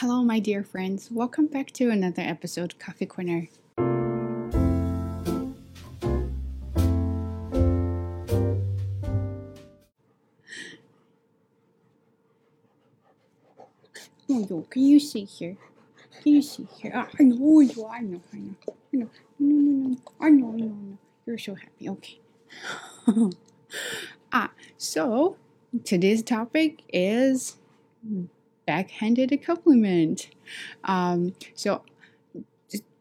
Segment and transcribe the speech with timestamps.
[0.00, 1.10] Hello, my dear friends.
[1.10, 3.48] Welcome back to another episode of Coffee Corner.
[14.28, 15.56] 哦哟，Can you see here?
[16.22, 16.92] Can you see here?
[16.94, 17.86] Ah, I know you.
[17.86, 18.20] I know.
[18.34, 18.54] I know.
[18.92, 19.08] I know.
[19.38, 19.96] No, no, no.
[20.20, 20.48] I know.
[20.48, 20.66] I know.
[20.66, 20.98] I know.
[21.24, 21.88] You're so happy.
[21.88, 22.20] Okay.
[24.30, 25.38] ah, so
[25.84, 27.56] today's topic is
[28.66, 30.28] backhanded compliment.
[30.84, 31.82] Um, so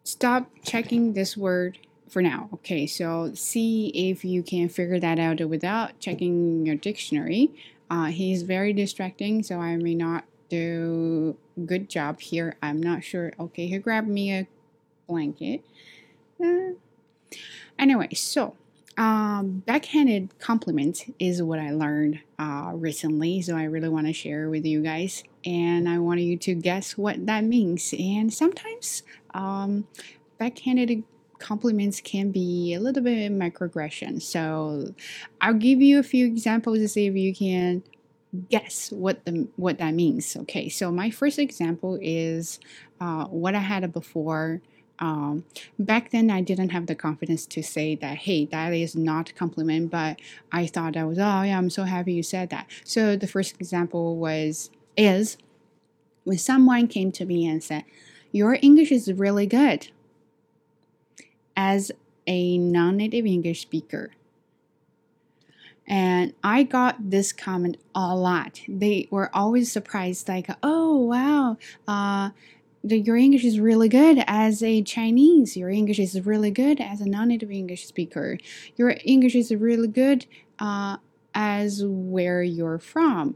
[0.04, 1.78] stop checking this word
[2.10, 2.50] for now.
[2.54, 7.52] Okay, so see if you can figure that out without checking your dictionary.
[7.90, 12.55] Uh, he's very distracting, so I may not do good job here.
[12.62, 13.34] I'm not sure.
[13.40, 14.48] Okay, he grabbed me a
[15.08, 15.63] blanket.
[16.44, 16.74] Uh,
[17.77, 18.55] anyway, so
[18.98, 24.50] um, backhanded compliment is what I learned uh, recently, so I really want to share
[24.50, 27.94] with you guys, and I want you to guess what that means.
[27.98, 29.88] And sometimes um,
[30.38, 31.04] backhanded
[31.40, 34.21] compliments can be a little bit microaggression.
[34.21, 34.93] So
[35.41, 37.84] I'll give you a few examples to see if you can
[38.49, 40.35] guess what the what that means.
[40.35, 42.59] Okay, so my first example is
[42.99, 44.62] uh, what I had before
[44.99, 45.43] um,
[45.77, 49.34] back then I didn't have the confidence to say that hey that is not a
[49.34, 50.20] compliment but
[50.52, 53.55] I thought I was oh yeah I'm so happy you said that so the first
[53.59, 55.38] example was is
[56.24, 57.84] when someone came to me and said
[58.32, 59.90] your English is really good
[61.55, 61.91] as
[62.27, 64.12] a non-native English speaker
[65.88, 68.62] and I got this comment a lot.
[68.68, 71.57] They were always surprised, like, "Oh wow,
[71.88, 72.31] uh,
[72.84, 75.57] your English is really good as a Chinese.
[75.57, 78.38] Your English is really good as a non-native English speaker.
[78.75, 80.25] Your English is really good
[80.59, 80.97] uh,
[81.34, 83.35] as where you're from.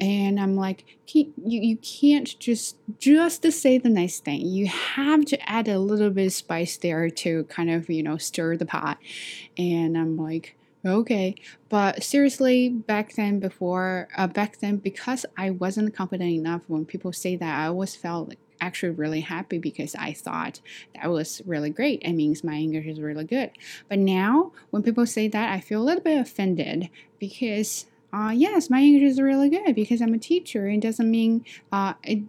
[0.00, 4.40] And I'm like, you, you can't just just to say the nice thing.
[4.46, 8.16] You have to add a little bit of spice there to kind of you know
[8.16, 8.98] stir the pot.
[9.58, 11.34] And I'm like, okay
[11.68, 17.12] but seriously back then before uh, back then because i wasn't confident enough when people
[17.12, 20.60] say that i always felt actually really happy because I thought
[20.94, 22.02] that was really great.
[22.02, 23.50] It means my English is really good.
[23.88, 28.70] But now, when people say that, I feel a little bit offended because, uh, yes,
[28.70, 30.68] my English is really good because I'm a teacher.
[30.68, 32.22] It doesn't mean uh, it.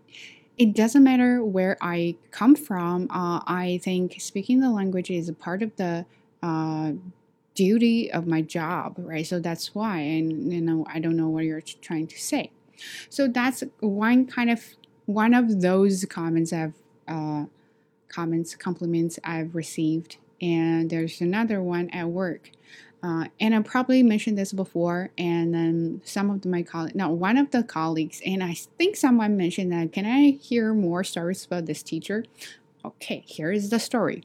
[0.58, 3.09] It doesn't matter where I come from.
[3.09, 6.06] Uh, I think speaking the language is a part of the
[6.44, 6.92] uh,
[7.56, 9.25] duty of my job, right?
[9.25, 12.52] So that's why, and you know, I don't know what you're trying to say.
[13.09, 14.63] So that's one kind of
[15.06, 16.75] one of those comments I've
[17.08, 17.46] uh,
[18.08, 22.52] comments compliments I've received, and there's another one at work.
[23.03, 27.38] Uh, and I probably mentioned this before, and then some of my colleagues, no, one
[27.38, 29.91] of the colleagues, and I think someone mentioned that.
[29.91, 32.25] Can I hear more stories about this teacher?
[32.85, 34.23] Okay, here is the story.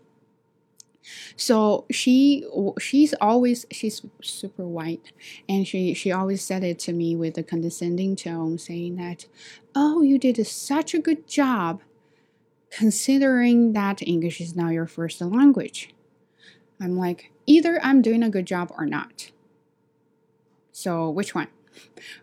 [1.37, 2.45] So she
[2.81, 5.13] she's always she's super white,
[5.49, 9.27] and she she always said it to me with a condescending tone, saying that,
[9.75, 11.81] "Oh, you did such a good job,
[12.71, 15.95] considering that English is now your first language."
[16.81, 19.31] I'm like, either I'm doing a good job or not.
[20.73, 21.49] So which one?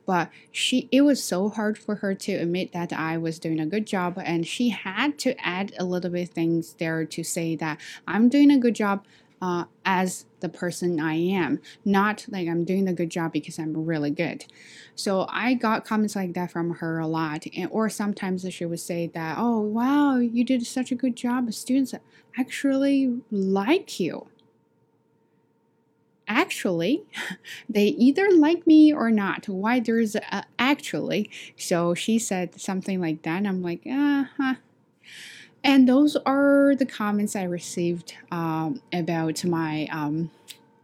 [0.06, 3.66] but she it was so hard for her to admit that I was doing a
[3.66, 7.80] good job and she had to add a little bit things there to say that
[8.08, 9.06] I'm doing a good job
[9.41, 13.74] uh, as the person I am, not like I'm doing a good job because I'm
[13.74, 14.46] really good.
[14.96, 18.80] So I got comments like that from her a lot, and or sometimes she would
[18.80, 21.52] say that, "Oh wow, you did such a good job.
[21.53, 21.94] Students
[22.38, 24.28] actually like you."
[26.34, 27.04] Actually
[27.70, 31.30] they either like me or not why there's a, actually.
[31.56, 34.56] So she said something like that and i'm like uh-huh.
[35.66, 40.30] And those are the comments i received um, about my um,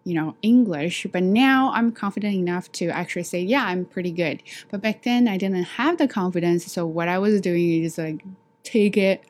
[0.06, 4.42] you know english but now i'm confident enough to actually say yeah i'm pretty good.
[4.72, 8.24] But back then i didn't have the confidence so what i was doing is like
[8.64, 9.24] take it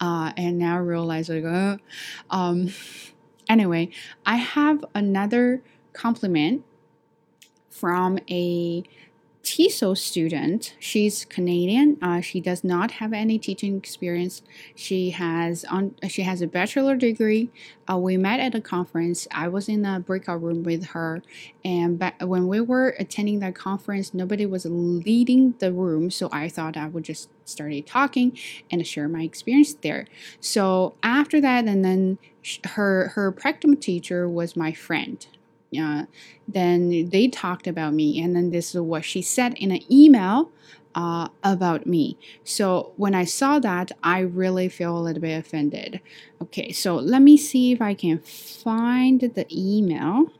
[0.00, 1.76] uh, and now realize like uh,
[2.30, 2.72] um,
[3.48, 3.90] Anyway,
[4.24, 5.62] I have another
[5.92, 6.64] compliment
[7.70, 8.82] from a
[9.46, 10.74] TESOL student.
[10.80, 11.98] She's Canadian.
[12.02, 14.42] Uh, she does not have any teaching experience.
[14.74, 15.94] She has on.
[16.08, 17.50] She has a bachelor degree.
[17.88, 19.28] Uh, we met at a conference.
[19.30, 21.22] I was in a breakout room with her,
[21.64, 26.76] and when we were attending that conference, nobody was leading the room, so I thought
[26.76, 28.36] I would just start talking
[28.72, 30.08] and share my experience there.
[30.40, 32.18] So after that, and then
[32.64, 35.24] her her practicum teacher was my friend
[36.48, 40.50] then they talked about me and then this is what she said in an email
[40.96, 42.16] uh, about me.
[42.42, 46.00] So when I saw that, I really feel a little bit offended.
[46.42, 50.32] Okay, so let me see if I can find the email.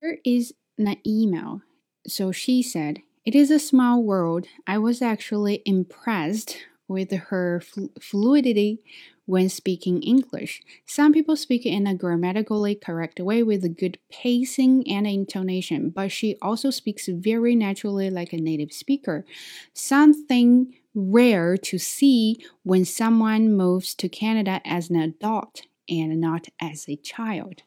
[0.00, 1.62] Here is an email.
[2.06, 4.46] So she said, It is a small world.
[4.66, 6.58] I was actually impressed
[6.88, 8.80] with her fl- fluidity
[9.28, 10.62] when speaking English.
[10.86, 16.10] Some people speak in a grammatically correct way with a good pacing and intonation, but
[16.10, 19.26] she also speaks very naturally like a native speaker.
[19.74, 25.60] Something rare to see when someone moves to Canada as an adult
[25.90, 27.64] and not as a child.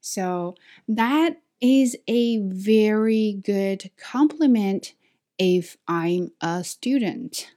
[0.00, 0.54] So
[0.86, 4.94] that is a very good compliment
[5.40, 7.50] if I'm a student.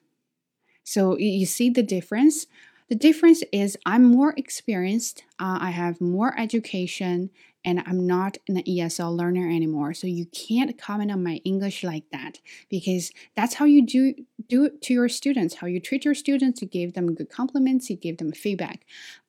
[0.84, 2.48] So you see the difference?
[2.90, 7.30] The difference is I'm more experienced, uh, I have more education,
[7.64, 9.94] and I'm not an ESL learner anymore.
[9.94, 12.40] So you can't comment on my English like that
[12.70, 14.16] because that's how you do
[14.48, 15.56] do it to your students.
[15.56, 18.86] How you treat your students, you give them good compliments, you give them feedback.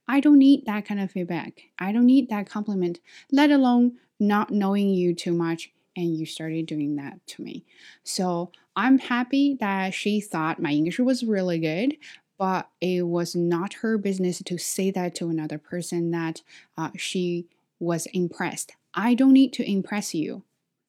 [0.09, 1.61] I don't need that kind of feedback.
[1.79, 6.67] I don't need that compliment, let alone not knowing you too much and you started
[6.67, 7.65] doing that to me.
[8.05, 11.97] So I'm happy that she thought my English was really good,
[12.41, 16.41] but it was not her business to say that to another person that
[16.79, 17.47] uh, she
[17.81, 18.73] was impressed.
[18.95, 20.43] I don't need to impress you,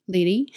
[0.07, 0.53] lady.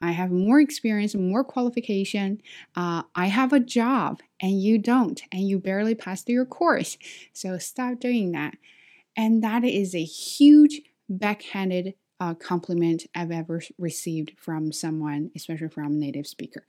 [0.00, 2.40] I have more experience, more qualification.
[2.74, 6.98] Uh, I have a job and you don't, and you barely passed your course.
[7.34, 8.54] So stop doing that.
[9.16, 15.86] And that is a huge backhanded uh, compliment I've ever received from someone, especially from
[15.86, 16.64] a native speaker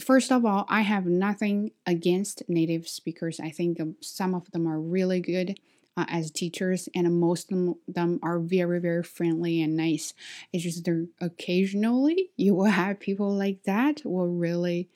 [0.00, 3.40] first of all, I have nothing against native speakers.
[3.40, 5.58] I think some of them are really good
[5.96, 10.14] uh, as teachers, and most of them are very, very friendly and nice.
[10.52, 14.88] It's just that occasionally you will have people like that will really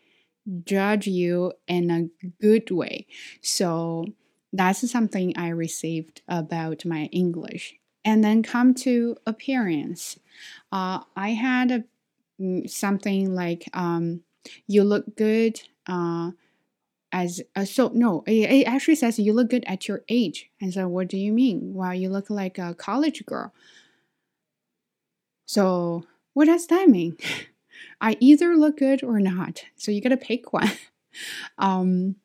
[0.65, 3.07] judge you in a good way.
[3.43, 4.07] So
[4.53, 7.75] that's something I received about my English.
[8.05, 10.19] And then come to appearance.
[10.71, 11.85] Uh, I had a,
[12.41, 14.23] mm, something like um,
[14.67, 16.33] you look good uh,
[17.13, 20.51] as uh, so no it, it, actually says you look good at your age.
[20.61, 21.75] And so what do you mean?
[21.75, 23.53] Well you look like a college girl.
[25.47, 26.05] So
[26.35, 27.17] what does that mean?
[28.01, 29.65] I either look good or not.
[29.77, 30.73] So you gotta pick one.
[31.57, 32.17] Um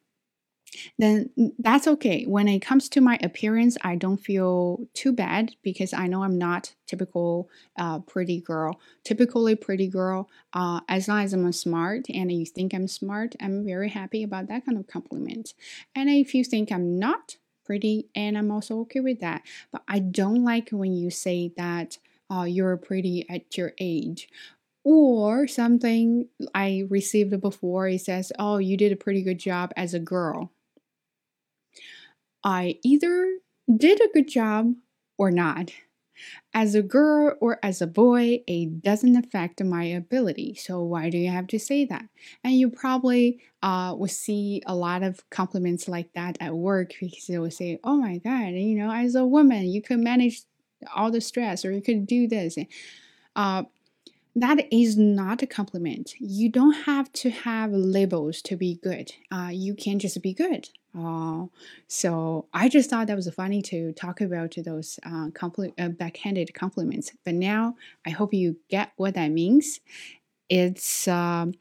[0.98, 1.30] then
[1.60, 2.24] that's okay.
[2.24, 6.38] When it comes to my appearance, I don't feel too bad because I know I'm
[6.38, 8.80] not typical uh, pretty girl.
[9.04, 13.66] Typically pretty girl, uh, as long as I'm smart and you think I'm smart, I'm
[13.66, 15.54] very happy about that kind of compliment.
[15.96, 19.44] And if you think I'm not pretty, and I'm also okay with that.
[19.72, 21.98] But I don't like when you say that
[22.30, 24.30] uh, you're pretty at your age
[24.84, 29.94] or something I received before, it says, Oh, you did a pretty good job as
[29.94, 30.52] a girl.
[32.44, 33.38] I either
[33.76, 34.74] did a good job
[35.18, 35.72] or not.
[36.54, 40.56] As a girl or as a boy, it doesn't affect my ability.
[40.56, 42.06] So why do you have to say that?
[42.44, 47.26] And you probably uh, will see a lot of compliments like that at work because
[47.28, 50.42] they will say, "Oh my God, you know, as a woman, you could manage
[50.96, 52.58] all the stress, or you could do this."
[53.36, 53.64] Uh,
[54.36, 56.14] that is not a compliment.
[56.20, 59.12] You don't have to have labels to be good.
[59.32, 60.70] Uh, you can just be good.
[60.98, 61.46] Uh,
[61.88, 66.54] so I just thought that was funny to talk about those uh, compli- uh, backhanded
[66.54, 67.12] compliments.
[67.24, 69.80] But now I hope you get what that means.
[70.50, 71.54] It's um,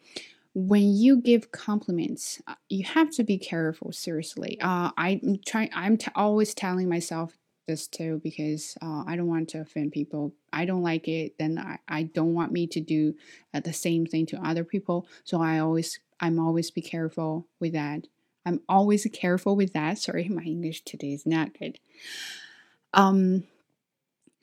[0.55, 3.93] when you give compliments, uh, you have to be careful.
[3.93, 5.71] Seriously, uh, I'm trying.
[5.75, 10.35] I'm t- always telling myself this too because uh, I don't want to offend people.
[10.53, 13.15] I don't like it, then I, I don't want me to do
[13.55, 15.07] uh, the same thing to other people.
[15.25, 18.07] So I always I'm always be careful with that.
[18.47, 19.99] I'm always careful with that.
[19.99, 21.79] Sorry, my English today is not good.
[22.93, 23.45] Um,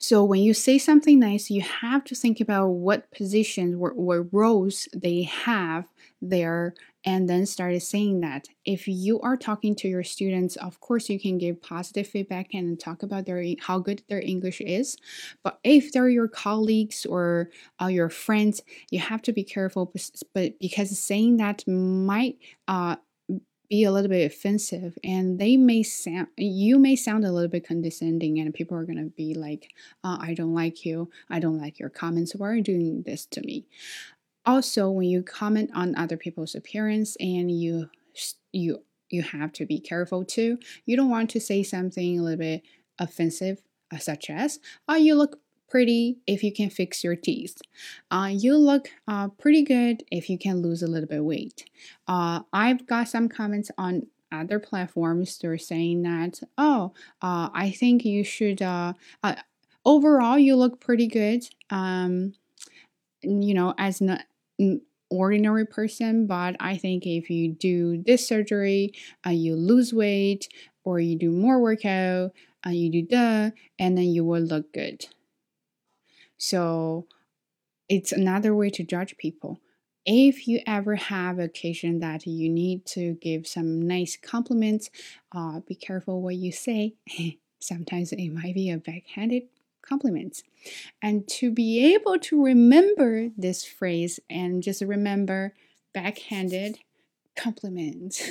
[0.00, 4.28] so when you say something nice, you have to think about what positions or, or
[4.30, 5.86] roles they have
[6.22, 6.74] there
[7.04, 11.18] and then started saying that if you are talking to your students of course you
[11.18, 14.96] can give positive feedback and talk about their how good their english is
[15.44, 17.50] but if they're your colleagues or
[17.80, 19.92] uh, your friends you have to be careful
[20.34, 22.36] but because saying that might
[22.66, 22.96] uh,
[23.68, 27.66] be a little bit offensive and they may sound you may sound a little bit
[27.66, 29.72] condescending and people are going to be like
[30.04, 31.10] uh, i don't like you.
[31.30, 32.34] I don't like your comments.
[32.34, 33.66] Why are you doing this to me?
[34.44, 37.90] Also when you comment on other people's appearance and you
[38.52, 42.38] you you have to be careful too you don't want to say something a little
[42.38, 42.62] bit
[42.98, 44.58] offensive uh, such as
[44.88, 47.60] oh you look pretty if you can fix your teeth.
[48.10, 51.64] Uh, you look uh, pretty good if you can lose a little bit weight.
[52.06, 55.38] Uh, I've got some comments on other platforms.
[55.38, 58.62] They're saying that, oh, uh, I think you should.
[58.62, 59.36] Uh, uh,
[59.84, 61.44] overall, you look pretty good.
[61.70, 62.34] Um,
[63.22, 68.92] you know, as an ordinary person, but I think if you do this surgery,
[69.26, 70.48] you lose weight,
[70.84, 72.32] or you do more workout,
[72.66, 75.06] you do the, and then you will look good.
[76.38, 77.06] So
[77.88, 79.60] it's another way to judge people.
[80.06, 84.90] If you ever have occasion that you need to give some nice compliments,
[85.34, 86.94] uh, be careful what you say.
[87.60, 89.44] Sometimes it might be a backhanded
[89.82, 90.42] compliment.
[91.02, 95.54] And to be able to remember this phrase and just remember
[95.92, 96.78] backhanded
[97.36, 98.30] compliments.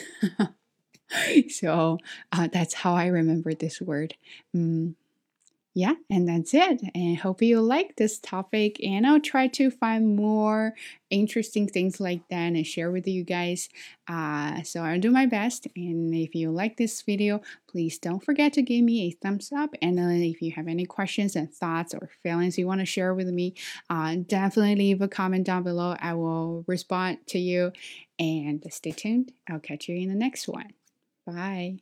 [1.49, 1.97] so
[2.31, 4.15] uh, that's how I remember this word.
[4.55, 4.95] Mm
[5.77, 6.81] yeah, and that's it.
[6.95, 8.83] And hope you like this topic.
[8.83, 10.73] And I'll try to find more
[11.11, 13.69] interesting things like that and share with you guys.
[14.07, 15.67] Uh, so I'll do my best.
[15.75, 19.75] And if you like this video, please don't forget to give me a thumbs up.
[19.79, 23.27] And if you have any questions and thoughts or feelings you want to share with
[23.27, 23.53] me,
[23.87, 25.95] uh, definitely leave a comment down below.
[25.99, 27.71] I will respond to you.
[28.17, 29.31] And stay tuned.
[29.47, 30.73] I'll catch you in the next one.
[31.27, 31.81] Bye.